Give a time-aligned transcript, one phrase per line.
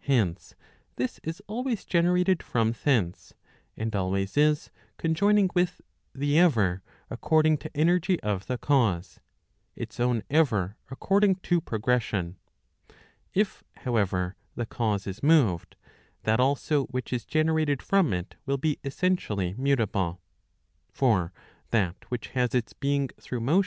[0.00, 0.54] Hence,
[0.96, 3.32] this is always generated from thence,
[3.78, 5.80] and always is, conjoining with
[6.14, 9.20] the ever according to energy of the cause,
[9.74, 12.36] its own ever according to progression.
[13.32, 15.76] If, how¬ ever, the cause is moved,
[16.24, 20.20] that also which is generated from it will be essentially mutable.
[20.90, 21.32] For
[21.70, 23.46] that which has its being through motion, Proc.
[23.54, 23.58] Vol.
[23.60, 23.62] II.